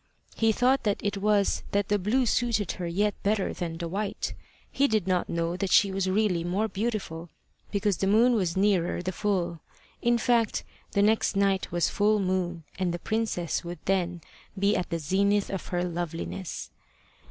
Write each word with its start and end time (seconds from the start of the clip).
He 0.35 0.51
thought 0.51 0.87
it 0.87 1.17
was 1.17 1.61
that 1.73 1.89
the 1.89 1.99
blue 1.99 2.25
suited 2.25 2.71
her 2.71 2.87
yet 2.87 3.13
better 3.21 3.53
than 3.53 3.77
the 3.77 3.87
white; 3.87 4.33
he 4.71 4.87
did 4.87 5.05
not 5.07 5.29
know 5.29 5.55
that 5.55 5.69
she 5.69 5.91
was 5.91 6.09
really 6.09 6.43
more 6.43 6.67
beautiful 6.67 7.29
because 7.71 7.97
the 7.97 8.07
moon 8.07 8.33
was 8.33 8.57
nearer 8.57 9.03
the 9.03 9.11
full. 9.11 9.59
In 10.01 10.17
fact 10.17 10.63
the 10.93 11.03
next 11.03 11.35
night 11.35 11.71
was 11.71 11.87
full 11.89 12.17
moon, 12.19 12.63
and 12.79 12.91
the 12.91 12.97
princess 12.97 13.63
would 13.63 13.77
then 13.85 14.21
be 14.57 14.75
at 14.75 14.89
the 14.89 14.97
zenith 14.97 15.51
of 15.51 15.67
her 15.67 15.83
loveliness. 15.83 16.71